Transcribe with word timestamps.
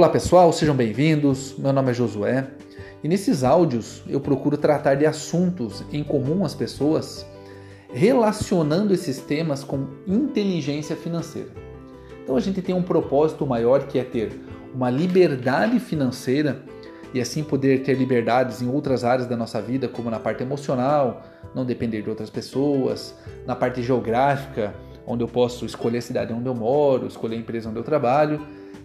Olá 0.00 0.08
pessoal, 0.08 0.50
sejam 0.50 0.74
bem-vindos. 0.74 1.54
Meu 1.58 1.74
nome 1.74 1.90
é 1.90 1.92
Josué 1.92 2.46
e 3.04 3.06
nesses 3.06 3.44
áudios 3.44 4.02
eu 4.08 4.18
procuro 4.18 4.56
tratar 4.56 4.94
de 4.94 5.04
assuntos 5.04 5.84
em 5.92 6.02
comum 6.02 6.42
às 6.42 6.54
pessoas, 6.54 7.26
relacionando 7.92 8.94
esses 8.94 9.18
temas 9.18 9.62
com 9.62 9.88
inteligência 10.06 10.96
financeira. 10.96 11.50
Então 12.22 12.34
a 12.34 12.40
gente 12.40 12.62
tem 12.62 12.74
um 12.74 12.82
propósito 12.82 13.46
maior 13.46 13.88
que 13.88 13.98
é 13.98 14.02
ter 14.02 14.40
uma 14.74 14.88
liberdade 14.88 15.78
financeira 15.78 16.62
e 17.12 17.20
assim 17.20 17.44
poder 17.44 17.82
ter 17.82 17.92
liberdades 17.92 18.62
em 18.62 18.70
outras 18.70 19.04
áreas 19.04 19.28
da 19.28 19.36
nossa 19.36 19.60
vida, 19.60 19.86
como 19.86 20.08
na 20.08 20.18
parte 20.18 20.42
emocional, 20.42 21.22
não 21.54 21.62
depender 21.62 22.00
de 22.00 22.08
outras 22.08 22.30
pessoas, 22.30 23.14
na 23.46 23.54
parte 23.54 23.82
geográfica, 23.82 24.72
onde 25.06 25.22
eu 25.22 25.28
posso 25.28 25.66
escolher 25.66 25.98
a 25.98 26.02
cidade 26.02 26.32
onde 26.32 26.48
eu 26.48 26.54
moro, 26.54 27.06
escolher 27.06 27.36
a 27.36 27.40
empresa 27.40 27.68
onde 27.68 27.78
eu 27.78 27.84
trabalho 27.84 28.40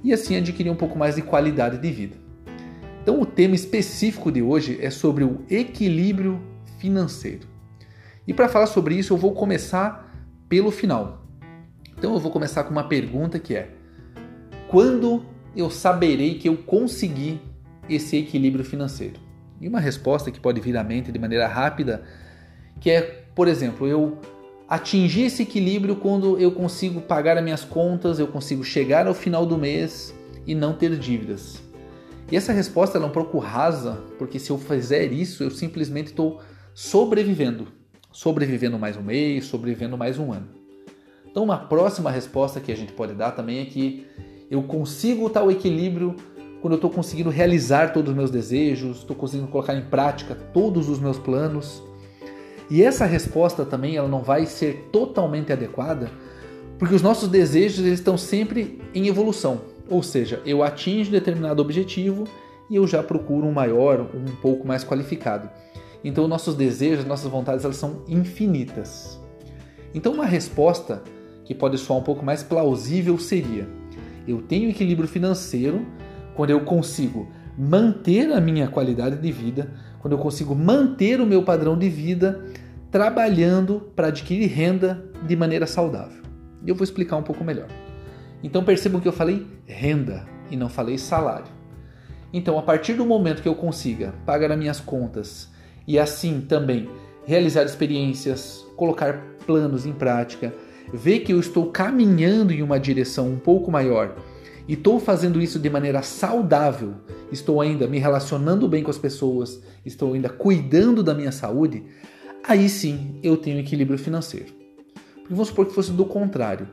e 0.06 0.14
assim 0.14 0.38
adquirir 0.38 0.70
um 0.70 0.76
pouco 0.76 0.98
mais 0.98 1.16
de 1.16 1.24
qualidade 1.24 1.80
de 1.80 1.92
vida. 1.92 2.16
Então, 3.02 3.20
o 3.20 3.26
tema 3.26 3.56
específico 3.56 4.32
de 4.32 4.40
hoje 4.40 4.78
é 4.80 4.92
sobre 4.92 5.24
o 5.24 5.44
equilíbrio 5.50 6.40
financeiro. 6.78 7.48
E 8.28 8.34
para 8.34 8.48
falar 8.48 8.68
sobre 8.68 8.94
isso, 8.94 9.14
eu 9.14 9.18
vou 9.18 9.34
começar 9.34 10.16
pelo 10.48 10.70
final. 10.70 11.26
Então, 11.98 12.14
eu 12.14 12.20
vou 12.20 12.32
começar 12.32 12.64
com 12.66 12.70
uma 12.70 12.88
pergunta 12.88 13.40
que 13.40 13.56
é: 13.56 13.72
quando 14.68 15.26
eu 15.56 15.72
saberei 15.72 16.36
que 16.36 16.48
eu 16.48 16.58
consegui 16.58 17.42
esse 17.90 18.16
equilíbrio 18.16 18.64
financeiro? 18.64 19.20
E 19.60 19.68
uma 19.68 19.80
resposta 19.80 20.30
que 20.30 20.40
pode 20.40 20.62
vir 20.62 20.78
à 20.78 20.84
mente 20.84 21.12
de 21.12 21.18
maneira 21.18 21.48
rápida, 21.48 22.04
que 22.80 22.92
é, 22.92 23.02
por 23.34 23.48
exemplo, 23.48 23.88
eu 23.88 24.20
atingir 24.68 25.24
esse 25.24 25.44
equilíbrio 25.44 25.96
quando 25.96 26.38
eu 26.40 26.52
consigo 26.52 27.02
pagar 27.02 27.38
as 27.38 27.44
minhas 27.44 27.64
contas, 27.64 28.20
eu 28.20 28.28
consigo 28.28 28.64
chegar 28.64 29.08
ao 29.08 29.14
final 29.14 29.46
do 29.46 29.58
mês 29.58 30.14
e 30.46 30.56
não 30.56 30.74
ter 30.74 30.98
dívidas. 30.98 31.62
E 32.32 32.36
essa 32.36 32.52
resposta 32.52 32.98
é 32.98 33.02
um 33.02 33.10
pouco 33.10 33.38
rasa, 33.38 34.02
porque 34.18 34.40
se 34.40 34.50
eu 34.50 34.58
fizer 34.58 35.12
isso, 35.12 35.44
eu 35.44 35.52
simplesmente 35.52 36.08
estou 36.08 36.42
sobrevivendo. 36.74 37.68
Sobrevivendo 38.12 38.80
mais 38.80 38.98
um 38.98 39.04
mês, 39.04 39.46
sobrevivendo 39.46 39.98
mais 39.98 40.18
um 40.18 40.32
ano. 40.32 40.48
Então, 41.30 41.44
uma 41.44 41.58
próxima 41.58 42.10
resposta 42.10 42.60
que 42.60 42.72
a 42.72 42.76
gente 42.76 42.94
pode 42.94 43.14
dar 43.14 43.32
também 43.32 43.60
é 43.60 43.66
que 43.66 44.08
eu 44.50 44.64
consigo 44.64 45.30
tal 45.30 45.52
equilíbrio 45.52 46.16
quando 46.62 46.74
eu 46.74 46.78
estou 46.78 46.90
conseguindo 46.90 47.30
realizar 47.30 47.94
todos 47.94 48.10
os 48.10 48.18
meus 48.18 48.32
desejos, 48.32 49.00
estou 49.00 49.16
conseguindo 49.16 49.52
colocar 49.52 49.76
em 49.76 49.84
prática 49.84 50.34
todos 50.34 50.90
os 50.90 50.98
meus 50.98 51.20
planos. 51.20 51.84
E 52.70 52.82
essa 52.84 53.06
resposta 53.06 53.66
também 53.66 53.96
ela 53.96 54.08
não 54.08 54.22
vai 54.22 54.46
ser 54.46 54.90
totalmente 54.92 55.54
adequada, 55.54 56.10
porque 56.80 56.96
os 56.96 57.02
nossos 57.02 57.30
desejos 57.30 57.80
eles 57.80 58.00
estão 58.00 58.18
sempre 58.18 58.82
em 58.94 59.08
evolução. 59.08 59.62
Ou 59.90 60.02
seja, 60.02 60.42
eu 60.46 60.64
atingo 60.64 61.12
determinado 61.12 61.62
objetivo 61.62 62.26
e 62.70 62.76
eu 62.76 62.88
já 62.88 63.04
procuro 63.04 63.46
um 63.46 63.52
maior, 63.52 64.02
um 64.14 64.36
pouco 64.42 64.68
mais 64.68 64.84
qualificado. 64.84 65.50
Então, 66.04 66.28
nossos 66.28 66.56
desejos, 66.56 67.06
nossas 67.06 67.30
vontades, 67.30 67.64
elas 67.64 67.78
são 67.78 68.04
infinitas. 68.08 69.20
Então, 69.94 70.14
uma 70.14 70.26
resposta 70.26 71.04
que 71.44 71.54
pode 71.54 71.78
soar 71.78 72.00
um 72.00 72.04
pouco 72.04 72.26
mais 72.26 72.44
plausível 72.44 73.18
seria: 73.18 73.68
eu 74.28 74.42
tenho 74.42 74.70
equilíbrio 74.70 75.08
financeiro 75.08 75.86
quando 76.36 76.50
eu 76.50 76.62
consigo 76.62 77.28
manter 77.58 78.32
a 78.32 78.42
minha 78.42 78.68
qualidade 78.68 79.18
de 79.18 79.32
vida, 79.32 79.72
quando 80.06 80.12
eu 80.12 80.20
consigo 80.20 80.54
manter 80.54 81.20
o 81.20 81.26
meu 81.26 81.42
padrão 81.42 81.76
de 81.76 81.90
vida 81.90 82.46
trabalhando 82.92 83.92
para 83.96 84.10
adquirir 84.10 84.46
renda 84.46 85.04
de 85.26 85.36
maneira 85.36 85.66
saudável. 85.66 86.22
E 86.64 86.70
eu 86.70 86.76
vou 86.76 86.84
explicar 86.84 87.16
um 87.18 87.24
pouco 87.24 87.44
melhor. 87.44 87.66
Então 88.44 88.64
percebam 88.64 89.02
que 89.02 89.08
eu 89.08 89.12
falei 89.12 89.48
renda 89.66 90.24
e 90.52 90.56
não 90.56 90.70
falei 90.70 91.00
salário. 91.00 91.48
Então, 92.32 92.60
a 92.60 92.62
partir 92.62 92.94
do 92.94 93.04
momento 93.04 93.42
que 93.42 93.48
eu 93.48 93.56
consiga 93.56 94.14
pagar 94.28 94.52
as 94.52 94.60
minhas 94.60 94.80
contas 94.80 95.50
e 95.88 95.98
assim 95.98 96.40
também 96.40 96.88
realizar 97.26 97.64
experiências, 97.64 98.64
colocar 98.76 99.20
planos 99.48 99.88
em 99.88 99.92
prática, 99.92 100.54
ver 100.94 101.22
que 101.22 101.34
eu 101.34 101.40
estou 101.40 101.72
caminhando 101.72 102.54
em 102.54 102.62
uma 102.62 102.80
direção 102.80 103.28
um 103.28 103.40
pouco 103.40 103.72
maior 103.72 104.16
e 104.68 104.74
estou 104.74 105.00
fazendo 105.00 105.42
isso 105.42 105.60
de 105.60 105.70
maneira 105.70 106.02
saudável, 106.02 106.96
estou 107.32 107.62
ainda 107.62 107.88
me 107.88 108.00
relacionando 108.00 108.68
bem 108.68 108.84
com 108.84 108.90
as 108.90 108.98
pessoas, 108.98 109.62
estou 109.86 110.14
ainda 110.14 110.30
cuidando 110.30 111.04
da 111.04 111.14
minha 111.14 111.32
saúde, 111.32 111.84
aí 112.44 112.68
sim 112.68 113.20
eu 113.22 113.38
tenho 113.38 113.60
equilíbrio 113.60 114.00
financeiro. 114.00 114.54
Porque 115.16 115.34
vamos 115.34 115.50
supor 115.50 115.68
que 115.68 115.74
fosse 115.74 115.92
do 115.92 116.06
contrário, 116.06 116.68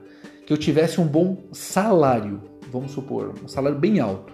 que 0.47 0.53
eu 0.53 0.57
tivesse 0.57 1.01
um 1.01 1.07
bom 1.07 1.45
salário, 1.53 2.41
vamos 2.71 2.93
supor, 2.93 3.35
um 3.45 3.49
salário 3.49 3.79
bem 3.79 4.01
alto. 4.01 4.33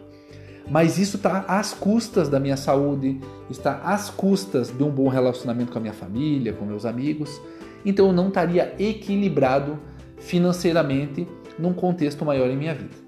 Mas 0.71 0.99
isso 0.99 1.17
está 1.17 1.41
às 1.49 1.73
custas 1.73 2.29
da 2.29 2.39
minha 2.39 2.57
saúde, 2.57 3.19
está 3.51 3.81
às 3.85 4.11
custas 4.11 4.69
de 4.69 4.83
um 4.83 4.91
bom 4.91 5.09
relacionamento 5.09 5.73
com 5.73 5.79
a 5.79 5.81
minha 5.81 5.95
família, 5.95 6.53
com 6.53 6.65
meus 6.65 6.85
amigos. 6.85 7.41
Então 7.85 8.09
eu 8.09 8.13
não 8.13 8.29
estaria 8.29 8.75
equilibrado 8.79 9.79
financeiramente 10.19 11.27
num 11.59 11.73
contexto 11.73 12.25
maior 12.25 12.51
em 12.51 12.57
minha 12.57 12.75
vida. 12.75 13.08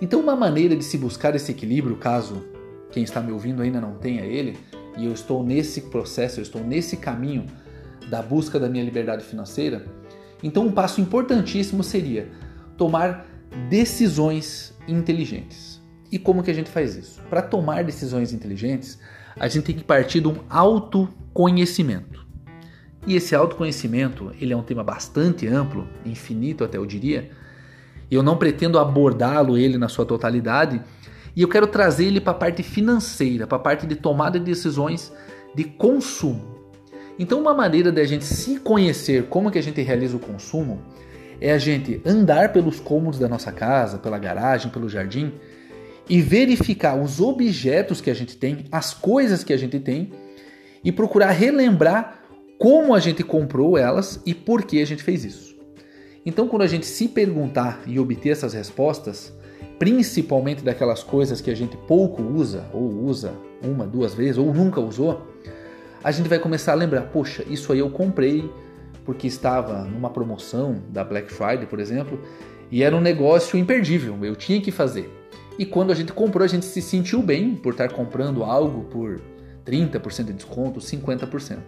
Então, 0.00 0.20
uma 0.20 0.36
maneira 0.36 0.76
de 0.76 0.84
se 0.84 0.98
buscar 0.98 1.34
esse 1.34 1.50
equilíbrio, 1.50 1.96
caso 1.96 2.44
quem 2.90 3.02
está 3.02 3.20
me 3.20 3.32
ouvindo 3.32 3.62
ainda 3.62 3.80
não 3.80 3.94
tenha 3.94 4.24
ele, 4.24 4.58
e 4.96 5.06
eu 5.06 5.12
estou 5.12 5.44
nesse 5.44 5.82
processo, 5.82 6.40
eu 6.40 6.42
estou 6.42 6.62
nesse 6.62 6.96
caminho 6.96 7.46
da 8.08 8.22
busca 8.22 8.58
da 8.58 8.68
minha 8.68 8.84
liberdade 8.84 9.24
financeira, 9.24 9.84
então 10.42 10.66
um 10.66 10.72
passo 10.72 11.00
importantíssimo 11.00 11.82
seria 11.82 12.28
tomar 12.76 13.26
decisões 13.68 14.74
inteligentes. 14.86 15.80
E 16.10 16.18
como 16.18 16.42
que 16.42 16.50
a 16.50 16.54
gente 16.54 16.70
faz 16.70 16.94
isso? 16.94 17.20
Para 17.28 17.42
tomar 17.42 17.82
decisões 17.82 18.32
inteligentes, 18.32 18.98
a 19.38 19.48
gente 19.48 19.64
tem 19.64 19.74
que 19.74 19.84
partir 19.84 20.20
de 20.20 20.28
um 20.28 20.36
autoconhecimento. 20.48 22.24
E 23.06 23.14
esse 23.14 23.34
autoconhecimento, 23.34 24.32
ele 24.40 24.52
é 24.52 24.56
um 24.56 24.62
tema 24.62 24.82
bastante 24.82 25.46
amplo, 25.46 25.86
infinito 26.04 26.64
até 26.64 26.78
eu 26.78 26.86
diria, 26.86 27.30
eu 28.14 28.22
não 28.22 28.36
pretendo 28.36 28.78
abordá-lo 28.78 29.58
ele 29.58 29.78
na 29.78 29.88
sua 29.88 30.04
totalidade, 30.06 30.80
e 31.34 31.42
eu 31.42 31.48
quero 31.48 31.66
trazer 31.66 32.06
ele 32.06 32.20
para 32.20 32.32
a 32.32 32.36
parte 32.36 32.62
financeira, 32.62 33.46
para 33.46 33.56
a 33.56 33.60
parte 33.60 33.86
de 33.86 33.94
tomada 33.94 34.38
de 34.38 34.44
decisões 34.44 35.12
de 35.54 35.64
consumo. 35.64 36.56
Então, 37.18 37.40
uma 37.40 37.54
maneira 37.54 37.90
de 37.90 38.00
a 38.00 38.04
gente 38.04 38.24
se 38.24 38.60
conhecer 38.60 39.24
como 39.24 39.50
que 39.50 39.58
a 39.58 39.62
gente 39.62 39.80
realiza 39.82 40.16
o 40.16 40.20
consumo 40.20 40.80
é 41.40 41.52
a 41.52 41.58
gente 41.58 42.00
andar 42.04 42.52
pelos 42.52 42.80
cômodos 42.80 43.18
da 43.18 43.28
nossa 43.28 43.52
casa, 43.52 43.98
pela 43.98 44.18
garagem, 44.18 44.70
pelo 44.70 44.88
jardim 44.88 45.32
e 46.08 46.20
verificar 46.20 46.94
os 46.96 47.20
objetos 47.20 48.00
que 48.00 48.10
a 48.10 48.14
gente 48.14 48.36
tem, 48.36 48.64
as 48.70 48.94
coisas 48.94 49.42
que 49.42 49.52
a 49.52 49.56
gente 49.56 49.78
tem 49.80 50.12
e 50.84 50.92
procurar 50.92 51.30
relembrar 51.30 52.20
como 52.58 52.94
a 52.94 53.00
gente 53.00 53.22
comprou 53.22 53.76
elas 53.76 54.20
e 54.24 54.32
por 54.32 54.62
que 54.62 54.80
a 54.80 54.86
gente 54.86 55.02
fez 55.02 55.24
isso. 55.24 55.55
Então, 56.26 56.48
quando 56.48 56.62
a 56.62 56.66
gente 56.66 56.84
se 56.84 57.06
perguntar 57.06 57.80
e 57.86 58.00
obter 58.00 58.30
essas 58.30 58.52
respostas, 58.52 59.32
principalmente 59.78 60.64
daquelas 60.64 61.04
coisas 61.04 61.40
que 61.40 61.52
a 61.52 61.54
gente 61.54 61.76
pouco 61.76 62.20
usa, 62.20 62.64
ou 62.72 63.04
usa 63.04 63.32
uma, 63.62 63.86
duas 63.86 64.12
vezes, 64.12 64.36
ou 64.36 64.52
nunca 64.52 64.80
usou, 64.80 65.24
a 66.02 66.10
gente 66.10 66.28
vai 66.28 66.40
começar 66.40 66.72
a 66.72 66.74
lembrar: 66.74 67.02
poxa, 67.02 67.44
isso 67.48 67.72
aí 67.72 67.78
eu 67.78 67.88
comprei 67.88 68.50
porque 69.04 69.28
estava 69.28 69.84
numa 69.84 70.10
promoção 70.10 70.82
da 70.88 71.04
Black 71.04 71.32
Friday, 71.32 71.64
por 71.66 71.78
exemplo, 71.78 72.20
e 72.72 72.82
era 72.82 72.96
um 72.96 73.00
negócio 73.00 73.56
imperdível, 73.56 74.18
eu 74.24 74.34
tinha 74.34 74.60
que 74.60 74.72
fazer. 74.72 75.08
E 75.56 75.64
quando 75.64 75.92
a 75.92 75.94
gente 75.94 76.12
comprou, 76.12 76.44
a 76.44 76.48
gente 76.48 76.64
se 76.66 76.82
sentiu 76.82 77.22
bem 77.22 77.54
por 77.54 77.72
estar 77.72 77.88
comprando 77.92 78.42
algo 78.42 78.82
por 78.90 79.20
30% 79.64 80.24
de 80.24 80.32
desconto, 80.32 80.80
50%. 80.80 81.58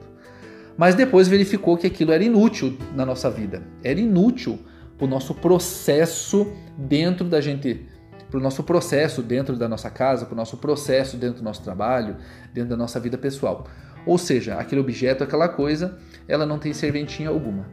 Mas 0.78 0.94
depois 0.94 1.27
verificou 1.27 1.77
que 1.77 1.89
aquilo 1.89 2.12
era 2.12 2.22
inútil 2.22 2.78
na 2.94 3.05
nossa 3.05 3.28
vida, 3.28 3.65
era 3.83 3.99
inútil 3.99 4.61
para 4.97 5.06
o 5.06 5.08
nosso 5.08 5.35
processo 5.35 6.53
dentro 6.79 7.26
da 7.29 7.41
gente 7.41 7.87
para 8.31 8.38
o 8.38 8.43
nosso 8.43 8.62
processo 8.62 9.23
dentro 9.23 9.56
da 9.56 9.67
nossa 9.67 9.88
casa, 9.88 10.26
para 10.26 10.35
o 10.35 10.37
nosso 10.37 10.58
processo 10.58 11.17
dentro 11.17 11.38
do 11.38 11.43
nosso 11.43 11.62
trabalho, 11.62 12.17
dentro 12.53 12.69
da 12.69 12.76
nossa 12.76 13.00
vida 13.00 13.17
pessoal. 13.17 13.67
Ou 14.05 14.19
seja, 14.19 14.56
aquele 14.56 14.82
objeto, 14.82 15.25
aquela 15.25 15.49
coisa, 15.49 15.99
ela 16.29 16.44
não 16.44 16.58
tem 16.58 16.75
serventia 16.75 17.31
alguma. 17.31 17.67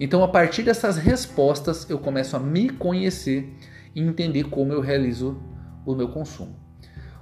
Então, 0.00 0.24
a 0.24 0.28
partir 0.28 0.64
dessas 0.64 0.96
respostas, 0.96 1.88
eu 1.88 2.00
começo 2.00 2.36
a 2.36 2.40
me 2.40 2.70
conhecer 2.70 3.54
e 3.94 4.02
entender 4.02 4.44
como 4.50 4.72
eu 4.72 4.80
realizo 4.80 5.40
o 5.86 5.94
meu 5.94 6.08
consumo. 6.08 6.63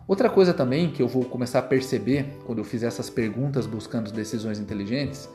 Outra 0.07 0.29
coisa 0.29 0.53
também 0.53 0.91
que 0.91 1.03
eu 1.03 1.09
vou 1.09 1.25
começar 1.25 1.61
a 1.61 1.63
perceber 1.63 2.27
quando 2.45 2.59
eu 2.59 2.65
fizer 2.65 2.87
essas 2.87 3.09
perguntas 3.09 3.67
buscando 3.67 4.11
decisões 4.11 4.59
inteligentes, 4.59 5.29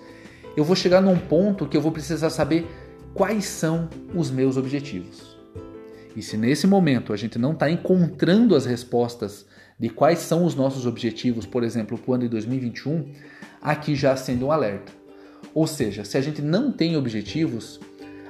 eu 0.56 0.64
vou 0.64 0.76
chegar 0.76 1.02
num 1.02 1.18
ponto 1.18 1.68
que 1.68 1.78
eu 1.78 1.82
vou 1.82 1.92
precisar 1.92 2.30
saber 2.30 2.68
quais 3.14 3.46
são 3.46 3.90
os 4.14 4.30
meus 4.30 4.58
objetivos. 4.58 5.38
E 6.16 6.22
se 6.22 6.36
nesse 6.36 6.66
momento 6.66 7.14
a 7.14 7.18
gente 7.18 7.38
não 7.38 7.54
está 7.54 7.70
encontrando 7.70 8.56
as 8.56 8.66
respostas 8.66 9.46
de 9.80 9.90
quais 9.90 10.20
são 10.20 10.44
os 10.44 10.56
nossos 10.56 10.86
objetivos, 10.86 11.46
por 11.46 11.64
exemplo, 11.64 11.98
para 11.98 12.12
o 12.12 12.14
ano 12.16 12.24
de 12.24 12.30
2021, 12.30 13.12
aqui 13.62 13.96
já 13.96 14.14
acende 14.14 14.44
um 14.44 14.52
alerta. 14.52 14.92
Ou 15.54 15.68
seja, 15.68 16.04
se 16.04 16.18
a 16.18 16.22
gente 16.22 16.42
não 16.42 16.72
tem 16.72 16.98
objetivos, 16.98 17.80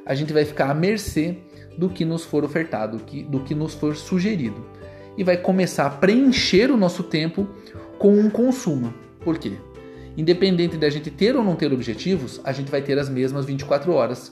a 0.06 0.14
gente 0.14 0.34
vai 0.34 0.46
ficar 0.46 0.70
à 0.70 0.74
mercê 0.74 1.38
do 1.78 1.90
que 1.90 2.04
nos 2.04 2.24
for 2.24 2.44
ofertado, 2.44 2.98
do 3.30 3.40
que 3.40 3.56
nos 3.56 3.74
for 3.74 3.96
sugerido. 3.96 4.77
E 5.18 5.24
vai 5.24 5.38
começar 5.38 5.86
a 5.86 5.90
preencher 5.90 6.72
o 6.72 6.78
nosso 6.78 7.04
tempo 7.04 7.48
com 7.98 8.18
um 8.18 8.30
consumo. 8.30 8.94
Por 9.22 9.38
quê? 9.38 9.54
Independente 10.16 10.78
da 10.78 10.90
gente 10.90 11.12
ter 11.12 11.36
ou 11.36 11.44
não 11.44 11.56
ter 11.56 11.72
objetivos, 11.74 12.40
a 12.44 12.52
gente 12.52 12.72
vai 12.72 12.82
ter 12.82 12.98
as 12.98 13.10
mesmas 13.10 13.46
24 13.46 13.92
horas 13.92 14.32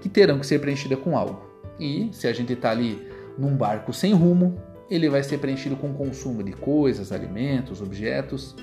que 0.00 0.08
terão 0.08 0.38
que 0.38 0.46
ser 0.46 0.60
preenchidas 0.60 0.98
com 0.98 1.16
algo. 1.16 1.46
E 1.78 2.08
se 2.12 2.26
a 2.26 2.32
gente 2.32 2.52
está 2.52 2.70
ali 2.70 3.08
num 3.36 3.56
barco 3.56 3.92
sem 3.92 4.12
rumo, 4.12 4.60
ele 4.90 5.08
vai 5.08 5.22
ser 5.22 5.38
preenchido 5.38 5.76
com 5.76 5.92
consumo 5.92 6.42
de 6.42 6.52
coisas, 6.52 7.12
alimentos, 7.12 7.80
objetos 7.82 8.54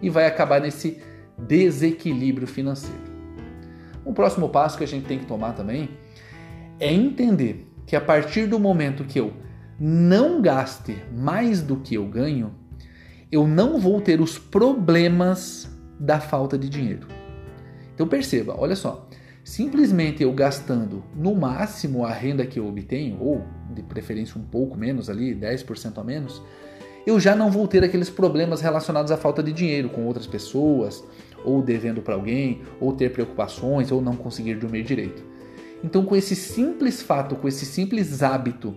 e 0.00 0.08
vai 0.08 0.26
acabar 0.26 0.60
nesse 0.60 1.00
desequilíbrio 1.38 2.46
financeiro. 2.46 3.14
Um 4.04 4.12
próximo 4.12 4.48
passo 4.48 4.76
que 4.78 4.84
a 4.84 4.88
gente 4.88 5.06
tem 5.06 5.18
que 5.18 5.26
tomar 5.26 5.52
também 5.52 5.90
é 6.80 6.92
entender 6.92 7.66
que 7.86 7.96
a 7.96 8.00
partir 8.00 8.46
do 8.46 8.58
momento 8.58 9.04
que 9.04 9.18
eu 9.18 9.32
não 9.78 10.40
gaste 10.40 10.96
mais 11.12 11.62
do 11.62 11.76
que 11.76 11.94
eu 11.94 12.06
ganho, 12.06 12.54
eu 13.30 13.46
não 13.46 13.78
vou 13.78 14.00
ter 14.00 14.20
os 14.20 14.38
problemas 14.38 15.68
da 15.98 16.20
falta 16.20 16.56
de 16.56 16.68
dinheiro. 16.68 17.06
Então 17.94 18.06
perceba, 18.06 18.54
olha 18.58 18.76
só, 18.76 19.08
simplesmente 19.42 20.22
eu 20.22 20.32
gastando 20.32 21.04
no 21.14 21.34
máximo 21.34 22.04
a 22.04 22.12
renda 22.12 22.46
que 22.46 22.58
eu 22.58 22.66
obtenho, 22.66 23.18
ou 23.20 23.44
de 23.74 23.82
preferência 23.82 24.40
um 24.40 24.44
pouco 24.44 24.76
menos 24.76 25.10
ali, 25.10 25.34
10% 25.34 25.98
a 25.98 26.04
menos, 26.04 26.42
eu 27.06 27.20
já 27.20 27.36
não 27.36 27.50
vou 27.50 27.68
ter 27.68 27.84
aqueles 27.84 28.08
problemas 28.08 28.60
relacionados 28.60 29.12
à 29.12 29.16
falta 29.16 29.42
de 29.42 29.52
dinheiro 29.52 29.90
com 29.90 30.06
outras 30.06 30.26
pessoas, 30.26 31.04
ou 31.44 31.60
devendo 31.60 32.00
para 32.00 32.14
alguém, 32.14 32.62
ou 32.80 32.92
ter 32.94 33.12
preocupações, 33.12 33.92
ou 33.92 34.00
não 34.00 34.16
conseguir 34.16 34.54
dormir 34.54 34.82
direito. 34.82 35.22
Então, 35.82 36.04
com 36.06 36.16
esse 36.16 36.34
simples 36.34 37.02
fato, 37.02 37.36
com 37.36 37.46
esse 37.46 37.66
simples 37.66 38.22
hábito 38.22 38.74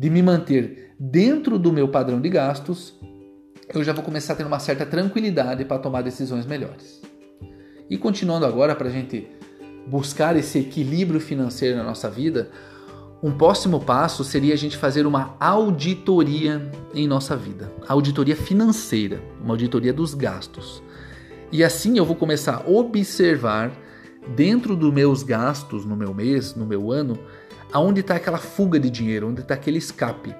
de 0.00 0.08
me 0.08 0.22
manter 0.22 0.94
dentro 0.98 1.58
do 1.58 1.70
meu 1.70 1.86
padrão 1.86 2.22
de 2.22 2.30
gastos, 2.30 2.98
eu 3.68 3.84
já 3.84 3.92
vou 3.92 4.02
começar 4.02 4.32
a 4.32 4.36
ter 4.36 4.46
uma 4.46 4.58
certa 4.58 4.86
tranquilidade 4.86 5.62
para 5.66 5.78
tomar 5.78 6.00
decisões 6.00 6.46
melhores. 6.46 7.02
E 7.90 7.98
continuando 7.98 8.46
agora 8.46 8.74
para 8.74 8.88
a 8.88 8.90
gente 8.90 9.28
buscar 9.86 10.34
esse 10.38 10.58
equilíbrio 10.58 11.20
financeiro 11.20 11.76
na 11.76 11.84
nossa 11.84 12.08
vida, 12.08 12.48
um 13.22 13.30
próximo 13.30 13.78
passo 13.78 14.24
seria 14.24 14.54
a 14.54 14.56
gente 14.56 14.74
fazer 14.74 15.04
uma 15.04 15.36
auditoria 15.38 16.62
em 16.94 17.06
nossa 17.06 17.36
vida, 17.36 17.70
auditoria 17.86 18.34
financeira, 18.34 19.20
uma 19.38 19.52
auditoria 19.52 19.92
dos 19.92 20.14
gastos. 20.14 20.82
E 21.52 21.62
assim 21.62 21.98
eu 21.98 22.06
vou 22.06 22.16
começar 22.16 22.64
a 22.64 22.70
observar 22.70 23.70
dentro 24.34 24.74
dos 24.74 24.94
meus 24.94 25.22
gastos 25.22 25.84
no 25.84 25.94
meu 25.94 26.14
mês, 26.14 26.54
no 26.54 26.64
meu 26.64 26.90
ano, 26.90 27.18
aonde 27.72 28.00
está 28.00 28.16
aquela 28.16 28.38
fuga 28.38 28.78
de 28.78 28.90
dinheiro, 28.90 29.28
onde 29.28 29.40
está 29.40 29.54
aquele 29.54 29.78
escape. 29.78 30.34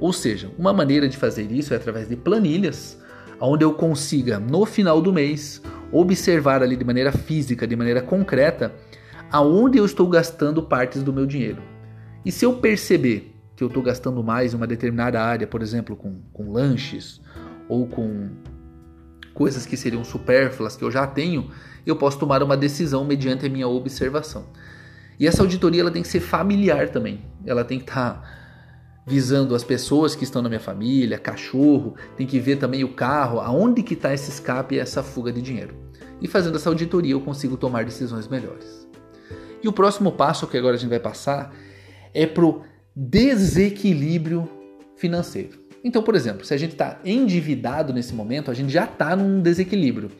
Ou 0.00 0.12
seja, 0.12 0.50
uma 0.58 0.72
maneira 0.72 1.08
de 1.08 1.16
fazer 1.16 1.50
isso 1.50 1.74
é 1.74 1.76
através 1.76 2.08
de 2.08 2.16
planilhas, 2.16 2.98
onde 3.40 3.64
eu 3.64 3.72
consiga 3.74 4.38
no 4.38 4.64
final 4.64 5.00
do 5.00 5.12
mês 5.12 5.62
observar 5.90 6.62
ali 6.62 6.76
de 6.76 6.84
maneira 6.84 7.12
física, 7.12 7.66
de 7.66 7.74
maneira 7.74 8.02
concreta, 8.02 8.74
aonde 9.30 9.78
eu 9.78 9.84
estou 9.84 10.08
gastando 10.08 10.62
partes 10.62 11.02
do 11.02 11.12
meu 11.12 11.26
dinheiro. 11.26 11.62
E 12.24 12.32
se 12.32 12.44
eu 12.44 12.54
perceber 12.54 13.34
que 13.56 13.64
eu 13.64 13.68
estou 13.68 13.82
gastando 13.82 14.22
mais 14.22 14.52
em 14.52 14.56
uma 14.56 14.66
determinada 14.66 15.20
área, 15.20 15.46
por 15.46 15.62
exemplo, 15.62 15.96
com, 15.96 16.20
com 16.32 16.52
lanches 16.52 17.20
ou 17.68 17.86
com 17.86 18.28
coisas 19.34 19.66
que 19.66 19.76
seriam 19.76 20.04
supérfluas 20.04 20.76
que 20.76 20.84
eu 20.84 20.90
já 20.90 21.06
tenho, 21.06 21.50
eu 21.86 21.96
posso 21.96 22.18
tomar 22.18 22.42
uma 22.42 22.56
decisão 22.56 23.04
mediante 23.04 23.46
a 23.46 23.48
minha 23.48 23.66
observação. 23.66 24.46
E 25.18 25.26
essa 25.26 25.42
auditoria 25.42 25.80
ela 25.80 25.90
tem 25.90 26.02
que 26.02 26.08
ser 26.08 26.20
familiar 26.20 26.88
também. 26.90 27.22
Ela 27.44 27.64
tem 27.64 27.78
que 27.78 27.88
estar 27.88 28.14
tá 28.14 28.38
visando 29.06 29.54
as 29.54 29.64
pessoas 29.64 30.14
que 30.14 30.22
estão 30.22 30.42
na 30.42 30.48
minha 30.48 30.60
família, 30.60 31.18
cachorro, 31.18 31.96
tem 32.16 32.26
que 32.26 32.38
ver 32.38 32.56
também 32.56 32.84
o 32.84 32.92
carro, 32.92 33.40
aonde 33.40 33.82
que 33.82 33.94
está 33.94 34.12
esse 34.12 34.30
escape 34.30 34.74
e 34.74 34.78
essa 34.78 35.02
fuga 35.02 35.32
de 35.32 35.40
dinheiro. 35.40 35.74
E 36.20 36.28
fazendo 36.28 36.56
essa 36.56 36.68
auditoria 36.68 37.12
eu 37.12 37.20
consigo 37.20 37.56
tomar 37.56 37.84
decisões 37.84 38.28
melhores. 38.28 38.86
E 39.62 39.68
o 39.68 39.72
próximo 39.72 40.12
passo 40.12 40.46
que 40.46 40.56
agora 40.56 40.76
a 40.76 40.78
gente 40.78 40.90
vai 40.90 41.00
passar 41.00 41.54
é 42.12 42.26
pro 42.26 42.62
desequilíbrio 42.94 44.48
financeiro. 44.96 45.58
Então, 45.82 46.02
por 46.02 46.14
exemplo, 46.14 46.44
se 46.44 46.52
a 46.52 46.56
gente 46.56 46.72
está 46.72 47.00
endividado 47.04 47.92
nesse 47.92 48.14
momento, 48.14 48.50
a 48.50 48.54
gente 48.54 48.72
já 48.72 48.84
está 48.84 49.16
num 49.16 49.40
desequilíbrio. 49.40 50.10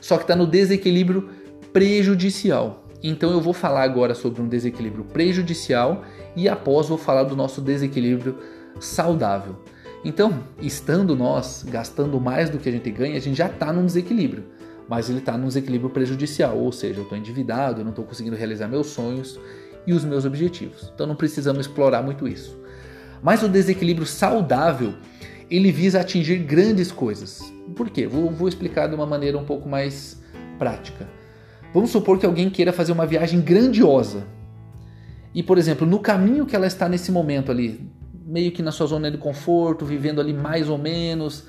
Só 0.00 0.16
que 0.16 0.24
está 0.24 0.34
no 0.34 0.46
desequilíbrio 0.46 1.28
prejudicial. 1.72 2.88
Então 3.02 3.30
eu 3.30 3.40
vou 3.40 3.52
falar 3.52 3.82
agora 3.82 4.14
sobre 4.14 4.42
um 4.42 4.48
desequilíbrio 4.48 5.04
prejudicial 5.04 6.04
e 6.36 6.48
após 6.48 6.88
vou 6.88 6.98
falar 6.98 7.24
do 7.24 7.34
nosso 7.34 7.60
desequilíbrio 7.60 8.36
saudável. 8.78 9.56
Então, 10.04 10.42
estando 10.60 11.14
nós 11.14 11.64
gastando 11.68 12.20
mais 12.20 12.48
do 12.48 12.58
que 12.58 12.68
a 12.68 12.72
gente 12.72 12.90
ganha, 12.90 13.16
a 13.16 13.20
gente 13.20 13.36
já 13.36 13.46
está 13.46 13.72
num 13.72 13.84
desequilíbrio, 13.84 14.44
mas 14.88 15.10
ele 15.10 15.18
está 15.18 15.36
num 15.36 15.46
desequilíbrio 15.46 15.90
prejudicial, 15.90 16.56
ou 16.56 16.72
seja, 16.72 17.00
eu 17.00 17.02
estou 17.02 17.18
endividado, 17.18 17.80
eu 17.80 17.84
não 17.84 17.90
estou 17.90 18.04
conseguindo 18.04 18.36
realizar 18.36 18.66
meus 18.66 18.88
sonhos 18.88 19.38
e 19.86 19.92
os 19.92 20.04
meus 20.04 20.24
objetivos. 20.24 20.90
Então 20.94 21.06
não 21.06 21.14
precisamos 21.14 21.66
explorar 21.66 22.02
muito 22.02 22.26
isso. 22.26 22.58
Mas 23.22 23.42
o 23.42 23.48
desequilíbrio 23.48 24.06
saudável, 24.06 24.94
ele 25.50 25.70
visa 25.70 26.00
atingir 26.00 26.38
grandes 26.38 26.90
coisas. 26.90 27.52
Por 27.76 27.90
quê? 27.90 28.06
Vou, 28.06 28.30
vou 28.30 28.48
explicar 28.48 28.88
de 28.88 28.94
uma 28.94 29.06
maneira 29.06 29.36
um 29.36 29.44
pouco 29.44 29.68
mais 29.68 30.18
prática. 30.58 31.06
Vamos 31.72 31.90
supor 31.90 32.18
que 32.18 32.26
alguém 32.26 32.50
queira 32.50 32.72
fazer 32.72 32.92
uma 32.92 33.06
viagem 33.06 33.40
grandiosa. 33.40 34.24
E, 35.34 35.42
por 35.42 35.58
exemplo, 35.58 35.86
no 35.86 36.00
caminho 36.00 36.44
que 36.44 36.56
ela 36.56 36.66
está 36.66 36.88
nesse 36.88 37.12
momento 37.12 37.52
ali, 37.52 37.88
meio 38.26 38.50
que 38.50 38.62
na 38.62 38.72
sua 38.72 38.86
zona 38.86 39.10
de 39.10 39.18
conforto, 39.18 39.84
vivendo 39.84 40.20
ali 40.20 40.32
mais 40.32 40.68
ou 40.68 40.76
menos, 40.76 41.44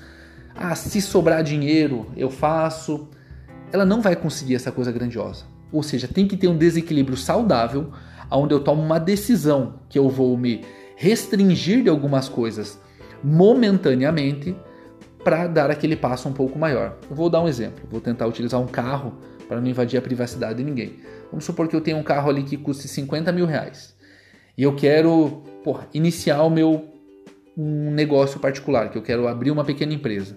ah, 0.54 0.74
se 0.74 1.00
sobrar 1.00 1.42
dinheiro, 1.42 2.06
eu 2.16 2.30
faço. 2.30 3.08
Ela 3.72 3.84
não 3.84 4.00
vai 4.00 4.14
conseguir 4.14 4.54
essa 4.54 4.70
coisa 4.70 4.92
grandiosa. 4.92 5.44
Ou 5.72 5.82
seja, 5.82 6.06
tem 6.06 6.28
que 6.28 6.36
ter 6.36 6.48
um 6.48 6.56
desequilíbrio 6.56 7.16
saudável 7.16 7.90
onde 8.30 8.54
eu 8.54 8.60
tomo 8.60 8.82
uma 8.82 8.98
decisão 8.98 9.74
que 9.88 9.98
eu 9.98 10.08
vou 10.08 10.36
me 10.36 10.64
restringir 10.96 11.82
de 11.82 11.88
algumas 11.88 12.28
coisas 12.28 12.78
momentaneamente 13.22 14.56
para 15.22 15.46
dar 15.46 15.70
aquele 15.70 15.96
passo 15.96 16.28
um 16.28 16.32
pouco 16.32 16.58
maior. 16.58 16.96
Eu 17.08 17.16
vou 17.16 17.30
dar 17.30 17.40
um 17.40 17.48
exemplo. 17.48 17.84
Vou 17.90 18.00
tentar 18.00 18.26
utilizar 18.26 18.60
um 18.60 18.66
carro 18.66 19.14
para 19.48 19.60
não 19.60 19.68
invadir 19.68 19.98
a 19.98 20.02
privacidade 20.02 20.58
de 20.58 20.64
ninguém. 20.64 20.96
Vamos 21.30 21.44
supor 21.44 21.68
que 21.68 21.76
eu 21.76 21.80
tenho 21.80 21.96
um 21.96 22.02
carro 22.02 22.30
ali 22.30 22.42
que 22.42 22.56
custe 22.56 22.88
50 22.88 23.32
mil 23.32 23.46
reais 23.46 23.94
e 24.56 24.62
eu 24.62 24.74
quero 24.74 25.42
porra, 25.64 25.88
iniciar 25.94 26.42
o 26.42 26.50
meu 26.50 26.88
um 27.56 27.90
negócio 27.90 28.40
particular, 28.40 28.90
que 28.90 28.96
eu 28.96 29.02
quero 29.02 29.28
abrir 29.28 29.50
uma 29.50 29.64
pequena 29.64 29.92
empresa. 29.92 30.36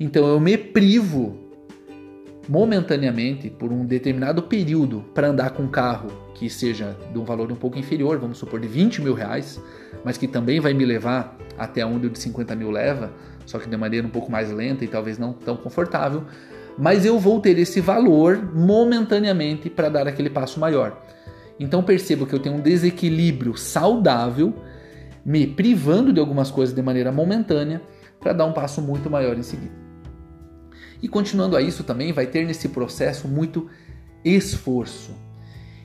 Então 0.00 0.26
eu 0.26 0.40
me 0.40 0.56
privo 0.56 1.38
momentaneamente 2.48 3.48
por 3.50 3.72
um 3.72 3.84
determinado 3.84 4.42
período 4.42 5.04
para 5.14 5.28
andar 5.28 5.50
com 5.50 5.64
um 5.64 5.68
carro 5.68 6.08
que 6.34 6.50
seja 6.50 6.96
de 7.12 7.18
um 7.18 7.24
valor 7.24 7.50
um 7.50 7.56
pouco 7.56 7.78
inferior, 7.78 8.18
vamos 8.18 8.38
supor 8.38 8.60
de 8.60 8.68
20 8.68 9.02
mil 9.02 9.14
reais, 9.14 9.60
mas 10.04 10.18
que 10.18 10.26
também 10.26 10.60
vai 10.60 10.74
me 10.74 10.84
levar 10.84 11.36
até 11.56 11.84
onde 11.86 12.06
o 12.06 12.10
de 12.10 12.18
50 12.18 12.54
mil 12.54 12.70
leva, 12.70 13.12
só 13.46 13.58
que 13.58 13.68
de 13.68 13.76
maneira 13.76 14.06
um 14.06 14.10
pouco 14.10 14.30
mais 14.30 14.50
lenta 14.50 14.84
e 14.84 14.88
talvez 14.88 15.18
não 15.18 15.32
tão 15.32 15.56
confortável, 15.56 16.24
mas 16.76 17.04
eu 17.04 17.18
vou 17.18 17.40
ter 17.40 17.58
esse 17.58 17.80
valor 17.80 18.50
momentaneamente 18.54 19.70
para 19.70 19.88
dar 19.88 20.08
aquele 20.08 20.30
passo 20.30 20.58
maior. 20.58 21.02
Então 21.58 21.82
percebo 21.82 22.26
que 22.26 22.34
eu 22.34 22.40
tenho 22.40 22.56
um 22.56 22.60
desequilíbrio 22.60 23.56
saudável, 23.56 24.54
me 25.24 25.46
privando 25.46 26.12
de 26.12 26.20
algumas 26.20 26.50
coisas 26.50 26.74
de 26.74 26.82
maneira 26.82 27.12
momentânea 27.12 27.80
para 28.20 28.32
dar 28.32 28.44
um 28.44 28.52
passo 28.52 28.82
muito 28.82 29.08
maior 29.08 29.38
em 29.38 29.42
seguida. 29.42 29.72
E 31.02 31.08
continuando 31.08 31.56
a 31.56 31.62
isso 31.62 31.84
também 31.84 32.12
vai 32.12 32.26
ter 32.26 32.46
nesse 32.46 32.68
processo 32.68 33.28
muito 33.28 33.68
esforço. 34.24 35.12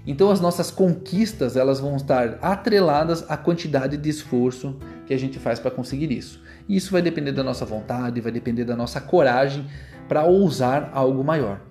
Então 0.08 0.31
as 0.31 0.41
nossas 0.41 0.72
conquistas 0.72 1.55
elas 1.55 1.79
vão 1.79 1.96
estar 1.96 2.39
atreladas 2.41 3.29
à 3.29 3.38
quantidade 3.38 3.98
de 3.98 4.10
esforço 4.10 4.79
que 5.05 5.13
a 5.13 5.19
gente 5.19 5.38
faz 5.38 5.60
para 5.60 5.69
conseguir 5.69 6.12
isso. 6.12 6.41
E 6.67 6.75
isso 6.75 6.91
vai 6.91 7.01
depender 7.01 7.31
da 7.31 7.43
nossa 7.43 7.65
vontade, 7.65 8.22
vai 8.22 8.31
depender 8.31 8.63
da 8.63 8.75
nossa 8.75 9.00
coragem 9.01 9.67
para 10.09 10.25
ousar 10.25 10.89
algo 10.93 11.23
maior. 11.23 11.61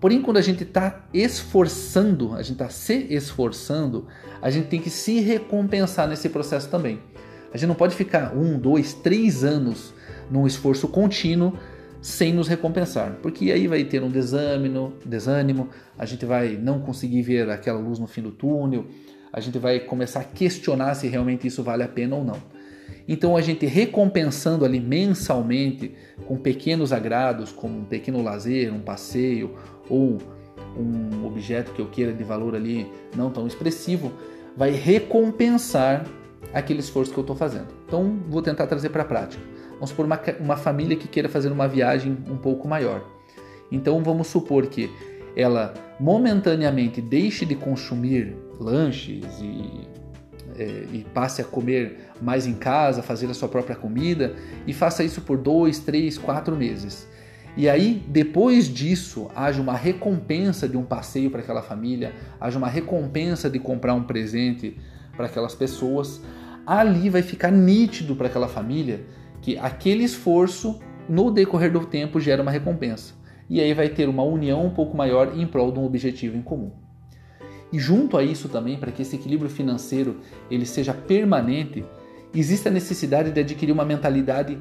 Porém, 0.00 0.22
quando 0.22 0.36
a 0.36 0.42
gente 0.42 0.62
está 0.62 1.04
esforçando, 1.12 2.34
a 2.34 2.42
gente 2.42 2.52
está 2.52 2.68
se 2.68 3.06
esforçando, 3.10 4.06
a 4.40 4.48
gente 4.48 4.68
tem 4.68 4.80
que 4.80 4.88
se 4.88 5.20
recompensar 5.20 6.08
nesse 6.08 6.28
processo 6.28 6.68
também. 6.68 7.00
A 7.52 7.56
gente 7.56 7.68
não 7.68 7.74
pode 7.74 7.94
ficar 7.94 8.34
um, 8.36 8.58
dois, 8.58 8.94
três 8.94 9.42
anos 9.42 9.92
num 10.30 10.46
esforço 10.46 10.86
contínuo 10.86 11.52
sem 12.00 12.32
nos 12.32 12.48
recompensar, 12.48 13.18
porque 13.20 13.52
aí 13.52 13.66
vai 13.66 13.84
ter 13.84 14.02
um 14.02 14.08
desânimo, 14.08 14.94
desânimo, 15.04 15.68
a 15.98 16.06
gente 16.06 16.24
vai 16.24 16.56
não 16.56 16.80
conseguir 16.80 17.20
ver 17.20 17.50
aquela 17.50 17.78
luz 17.78 17.98
no 17.98 18.06
fim 18.06 18.22
do 18.22 18.30
túnel, 18.30 18.86
a 19.30 19.38
gente 19.38 19.58
vai 19.58 19.80
começar 19.80 20.20
a 20.20 20.24
questionar 20.24 20.94
se 20.94 21.08
realmente 21.08 21.46
isso 21.46 21.62
vale 21.62 21.82
a 21.82 21.88
pena 21.88 22.16
ou 22.16 22.24
não. 22.24 22.38
Então 23.08 23.36
a 23.36 23.40
gente 23.40 23.66
recompensando 23.66 24.64
ali 24.64 24.80
mensalmente 24.80 25.94
com 26.26 26.36
pequenos 26.36 26.92
agrados, 26.92 27.52
como 27.52 27.78
um 27.78 27.84
pequeno 27.84 28.22
lazer, 28.22 28.72
um 28.72 28.80
passeio 28.80 29.54
ou 29.88 30.18
um 30.76 31.26
objeto 31.26 31.72
que 31.72 31.80
eu 31.80 31.86
queira 31.86 32.12
de 32.12 32.22
valor 32.22 32.54
ali 32.54 32.86
não 33.16 33.30
tão 33.30 33.46
expressivo, 33.46 34.12
vai 34.56 34.70
recompensar 34.70 36.06
aquele 36.52 36.80
esforço 36.80 37.12
que 37.12 37.18
eu 37.18 37.22
estou 37.22 37.36
fazendo. 37.36 37.68
Então 37.86 38.18
vou 38.28 38.42
tentar 38.42 38.66
trazer 38.66 38.90
para 38.90 39.02
a 39.02 39.06
prática. 39.06 39.42
Vamos 39.72 39.90
supor 39.90 40.04
uma, 40.04 40.20
uma 40.38 40.56
família 40.56 40.96
que 40.96 41.08
queira 41.08 41.28
fazer 41.28 41.50
uma 41.50 41.66
viagem 41.66 42.16
um 42.28 42.36
pouco 42.36 42.68
maior. 42.68 43.04
Então 43.70 44.02
vamos 44.02 44.26
supor 44.26 44.66
que 44.66 44.90
ela 45.36 45.72
momentaneamente 45.98 47.00
deixe 47.00 47.46
de 47.46 47.54
consumir 47.54 48.36
lanches 48.58 49.24
e, 49.40 49.88
é, 50.58 50.84
e, 50.92 51.06
passe 51.14 51.40
a 51.40 51.44
comer 51.44 52.09
mais 52.20 52.46
em 52.46 52.54
casa, 52.54 53.02
fazer 53.02 53.30
a 53.30 53.34
sua 53.34 53.48
própria 53.48 53.76
comida 53.76 54.34
e 54.66 54.72
faça 54.72 55.02
isso 55.02 55.20
por 55.22 55.38
dois, 55.38 55.78
três, 55.78 56.18
quatro 56.18 56.56
meses. 56.56 57.08
E 57.56 57.68
aí, 57.68 58.02
depois 58.06 58.68
disso, 58.68 59.28
haja 59.34 59.60
uma 59.60 59.74
recompensa 59.74 60.68
de 60.68 60.76
um 60.76 60.84
passeio 60.84 61.30
para 61.30 61.40
aquela 61.40 61.62
família, 61.62 62.12
haja 62.40 62.56
uma 62.56 62.68
recompensa 62.68 63.50
de 63.50 63.58
comprar 63.58 63.94
um 63.94 64.04
presente 64.04 64.76
para 65.16 65.26
aquelas 65.26 65.54
pessoas. 65.54 66.22
Ali 66.66 67.10
vai 67.10 67.22
ficar 67.22 67.50
nítido 67.50 68.14
para 68.14 68.28
aquela 68.28 68.48
família 68.48 69.04
que 69.42 69.58
aquele 69.58 70.04
esforço, 70.04 70.78
no 71.08 71.30
decorrer 71.30 71.72
do 71.72 71.84
tempo, 71.84 72.20
gera 72.20 72.42
uma 72.42 72.52
recompensa. 72.52 73.14
E 73.48 73.60
aí 73.60 73.74
vai 73.74 73.88
ter 73.88 74.08
uma 74.08 74.22
união 74.22 74.64
um 74.64 74.70
pouco 74.70 74.96
maior 74.96 75.36
em 75.36 75.44
prol 75.46 75.72
de 75.72 75.78
um 75.80 75.84
objetivo 75.84 76.36
em 76.36 76.42
comum. 76.42 76.70
E 77.72 77.78
junto 77.78 78.16
a 78.16 78.22
isso 78.22 78.48
também, 78.48 78.78
para 78.78 78.92
que 78.92 79.02
esse 79.02 79.16
equilíbrio 79.16 79.50
financeiro 79.50 80.18
ele 80.50 80.66
seja 80.66 80.92
permanente, 80.92 81.84
existe 82.34 82.68
a 82.68 82.70
necessidade 82.70 83.30
de 83.30 83.40
adquirir 83.40 83.72
uma 83.72 83.84
mentalidade 83.84 84.58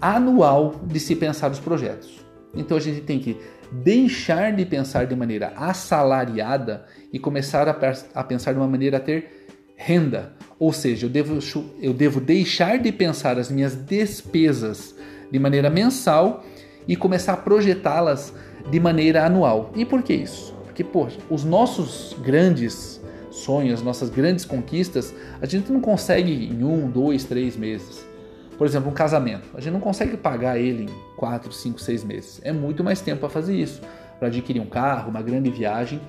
anual 0.00 0.80
de 0.84 0.98
se 0.98 1.14
pensar 1.14 1.50
os 1.50 1.58
projetos. 1.58 2.24
Então 2.54 2.76
a 2.76 2.80
gente 2.80 3.00
tem 3.02 3.18
que 3.18 3.36
deixar 3.70 4.52
de 4.52 4.64
pensar 4.66 5.06
de 5.06 5.14
maneira 5.14 5.52
assalariada 5.56 6.86
e 7.12 7.18
começar 7.18 7.68
a, 7.68 8.24
pensar 8.24 8.52
de 8.52 8.58
uma 8.58 8.66
maneira 8.66 8.96
a 8.96 9.00
ter 9.00 9.46
renda. 9.76 10.32
Ou 10.58 10.72
seja, 10.72 11.06
eu 11.06 11.10
devo, 11.10 11.38
eu 11.80 11.92
devo 11.92 12.20
deixar 12.20 12.78
de 12.78 12.90
pensar 12.90 13.38
as 13.38 13.50
minhas 13.50 13.74
despesas 13.74 14.94
de 15.30 15.38
maneira 15.38 15.70
mensal 15.70 16.44
e 16.88 16.96
começar 16.96 17.34
a 17.34 17.36
projetá-las 17.36 18.34
de 18.70 18.80
maneira 18.80 19.24
anual. 19.24 19.70
E 19.76 19.84
por 19.84 20.02
que 20.02 20.12
isso? 20.12 20.54
Porque, 20.64 20.82
poxa, 20.82 21.18
os 21.30 21.44
nossos 21.44 22.16
grandes 22.22 23.00
sonhos, 23.30 23.82
nossas 23.82 24.10
grandes 24.10 24.44
conquistas, 24.44 25.14
a 25.40 25.46
gente 25.46 25.70
não 25.72 25.80
consegue 25.80 26.32
em 26.32 26.62
um, 26.64 26.90
dois, 26.90 27.24
três 27.24 27.56
meses. 27.56 28.04
Por 28.58 28.66
exemplo, 28.66 28.90
um 28.90 28.94
casamento. 28.94 29.48
A 29.54 29.60
gente 29.60 29.72
não 29.72 29.80
consegue 29.80 30.16
pagar 30.16 30.58
ele 30.58 30.84
em 30.84 31.16
4, 31.16 31.50
5, 31.50 31.80
6 31.80 32.04
meses. 32.04 32.40
É 32.44 32.52
muito 32.52 32.84
mais 32.84 33.00
tempo 33.00 33.20
para 33.20 33.28
fazer 33.30 33.56
isso. 33.56 33.80
Para 34.18 34.28
adquirir 34.28 34.60
um 34.60 34.66
carro, 34.66 35.10
uma 35.10 35.22
grande 35.22 35.50
viagem, 35.50 36.00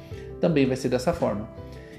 também 0.42 0.66
vai 0.66 0.76
ser 0.76 0.90
dessa 0.90 1.14
forma. 1.14 1.48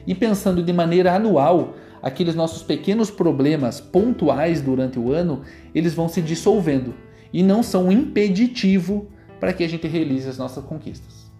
E 0.07 0.15
pensando 0.15 0.63
de 0.63 0.73
maneira 0.73 1.15
anual, 1.15 1.75
aqueles 2.03 2.35
nossos 2.35 2.63
pequenos 2.63 3.11
problemas 3.11 3.81
pontuais 3.81 4.61
durante 4.61 4.99
o 4.99 5.13
ano, 5.13 5.43
eles 5.75 5.95
vão 5.95 6.09
se 6.09 6.21
dissolvendo 6.21 6.95
e 7.33 7.43
não 7.43 7.63
são 7.63 7.87
um 7.87 7.93
impeditivo 7.93 9.09
para 9.41 9.53
que 9.53 9.65
a 9.65 9.69
gente 9.69 9.87
realize 9.87 10.29
as 10.29 10.37
nossas 10.37 10.65
conquistas. 10.65 11.33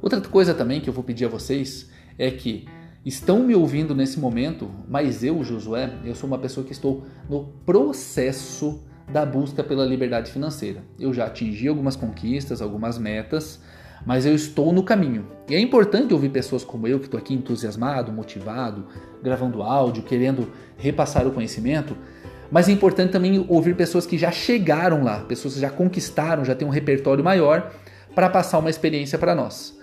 Outra 0.00 0.20
coisa 0.20 0.54
também 0.54 0.80
que 0.80 0.88
eu 0.88 0.94
vou 0.94 1.02
pedir 1.02 1.24
a 1.24 1.28
vocês 1.28 1.90
é 2.18 2.30
que 2.30 2.66
estão 3.04 3.40
me 3.40 3.54
ouvindo 3.54 3.94
nesse 3.94 4.18
momento, 4.18 4.70
mas 4.88 5.22
eu, 5.22 5.42
Josué, 5.44 5.92
eu 6.04 6.14
sou 6.14 6.26
uma 6.26 6.38
pessoa 6.38 6.66
que 6.66 6.72
estou 6.72 7.04
no 7.28 7.44
processo 7.64 8.82
da 9.08 9.24
busca 9.24 9.62
pela 9.62 9.84
liberdade 9.84 10.30
financeira. 10.32 10.82
Eu 10.98 11.14
já 11.14 11.26
atingi 11.26 11.68
algumas 11.68 11.94
conquistas, 11.94 12.60
algumas 12.60 12.98
metas, 12.98 13.60
mas 14.04 14.26
eu 14.26 14.34
estou 14.34 14.72
no 14.72 14.82
caminho. 14.82 15.26
E 15.48 15.54
é 15.54 15.60
importante 15.60 16.12
ouvir 16.12 16.30
pessoas 16.30 16.64
como 16.64 16.88
eu, 16.88 16.98
que 16.98 17.04
estou 17.04 17.18
aqui 17.18 17.32
entusiasmado, 17.32 18.12
motivado, 18.12 18.86
gravando 19.22 19.62
áudio, 19.62 20.02
querendo 20.02 20.50
repassar 20.76 21.26
o 21.26 21.30
conhecimento, 21.30 21.96
mas 22.50 22.68
é 22.68 22.72
importante 22.72 23.12
também 23.12 23.44
ouvir 23.48 23.76
pessoas 23.76 24.06
que 24.06 24.18
já 24.18 24.30
chegaram 24.30 25.02
lá, 25.02 25.20
pessoas 25.20 25.54
que 25.54 25.60
já 25.60 25.70
conquistaram, 25.70 26.44
já 26.44 26.54
têm 26.54 26.66
um 26.66 26.70
repertório 26.70 27.22
maior 27.22 27.72
para 28.14 28.30
passar 28.30 28.58
uma 28.58 28.70
experiência 28.70 29.18
para 29.18 29.34
nós. 29.34 29.75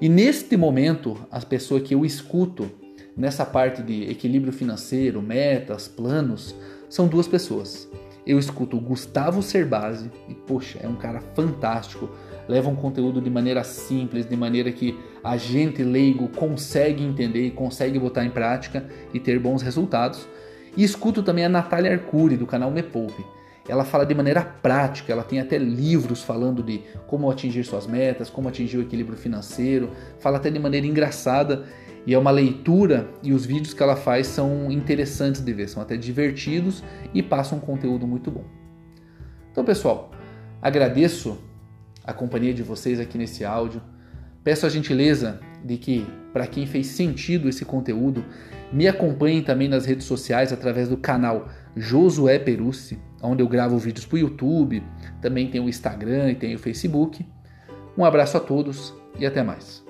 E 0.00 0.08
neste 0.08 0.56
momento, 0.56 1.16
as 1.30 1.44
pessoas 1.44 1.82
que 1.82 1.94
eu 1.94 2.04
escuto 2.04 2.70
nessa 3.16 3.46
parte 3.46 3.82
de 3.82 4.10
equilíbrio 4.10 4.52
financeiro, 4.52 5.22
metas, 5.22 5.86
planos, 5.86 6.54
são 6.88 7.06
duas 7.06 7.28
pessoas. 7.28 7.88
Eu 8.26 8.38
escuto 8.38 8.76
o 8.76 8.80
Gustavo 8.80 9.42
Cerbasi, 9.42 10.10
e 10.28 10.34
poxa, 10.34 10.80
é 10.82 10.88
um 10.88 10.96
cara 10.96 11.20
fantástico, 11.34 12.10
leva 12.48 12.68
um 12.68 12.74
conteúdo 12.74 13.20
de 13.20 13.30
maneira 13.30 13.62
simples, 13.62 14.26
de 14.26 14.36
maneira 14.36 14.72
que 14.72 14.98
a 15.22 15.36
gente 15.36 15.82
leigo 15.82 16.28
consegue 16.28 17.04
entender 17.04 17.46
e 17.46 17.50
consegue 17.50 17.98
botar 17.98 18.24
em 18.24 18.30
prática 18.30 18.84
e 19.12 19.20
ter 19.20 19.38
bons 19.38 19.62
resultados. 19.62 20.26
E 20.76 20.82
escuto 20.82 21.22
também 21.22 21.44
a 21.44 21.48
Natália 21.48 21.92
Arcuri, 21.92 22.36
do 22.36 22.46
canal 22.46 22.70
Me 22.70 22.82
Poupe 22.82 23.24
ela 23.68 23.84
fala 23.84 24.04
de 24.04 24.14
maneira 24.14 24.42
prática, 24.42 25.12
ela 25.12 25.22
tem 25.22 25.40
até 25.40 25.56
livros 25.56 26.22
falando 26.22 26.62
de 26.62 26.82
como 27.06 27.30
atingir 27.30 27.64
suas 27.64 27.86
metas, 27.86 28.28
como 28.28 28.48
atingir 28.48 28.76
o 28.76 28.82
equilíbrio 28.82 29.16
financeiro, 29.16 29.90
fala 30.18 30.36
até 30.36 30.50
de 30.50 30.58
maneira 30.58 30.86
engraçada 30.86 31.64
e 32.06 32.12
é 32.12 32.18
uma 32.18 32.30
leitura 32.30 33.08
e 33.22 33.32
os 33.32 33.46
vídeos 33.46 33.72
que 33.72 33.82
ela 33.82 33.96
faz 33.96 34.26
são 34.26 34.70
interessantes 34.70 35.40
de 35.40 35.52
ver, 35.52 35.68
são 35.68 35.82
até 35.82 35.96
divertidos 35.96 36.84
e 37.14 37.22
passam 37.22 37.56
um 37.56 37.60
conteúdo 37.60 38.06
muito 38.06 38.30
bom. 38.30 38.44
Então, 39.50 39.64
pessoal, 39.64 40.10
agradeço 40.60 41.38
a 42.04 42.12
companhia 42.12 42.52
de 42.52 42.62
vocês 42.62 43.00
aqui 43.00 43.16
nesse 43.16 43.44
áudio. 43.44 43.80
Peço 44.42 44.66
a 44.66 44.68
gentileza 44.68 45.40
de 45.64 45.78
que, 45.78 46.06
para 46.34 46.46
quem 46.46 46.66
fez 46.66 46.88
sentido 46.88 47.48
esse 47.48 47.64
conteúdo, 47.64 48.22
me 48.70 48.86
acompanhem 48.86 49.42
também 49.42 49.68
nas 49.68 49.86
redes 49.86 50.04
sociais 50.04 50.52
através 50.52 50.88
do 50.88 50.98
canal 50.98 51.48
Josué 51.74 52.38
Perucci 52.38 52.98
onde 53.24 53.42
eu 53.42 53.48
gravo 53.48 53.78
vídeos 53.78 54.06
para 54.06 54.16
o 54.16 54.18
YouTube, 54.18 54.82
também 55.20 55.50
tem 55.50 55.60
o 55.60 55.68
Instagram 55.68 56.30
e 56.30 56.34
tem 56.34 56.54
o 56.54 56.58
Facebook. 56.58 57.24
Um 57.96 58.04
abraço 58.04 58.36
a 58.36 58.40
todos 58.40 58.94
e 59.18 59.26
até 59.26 59.42
mais. 59.42 59.83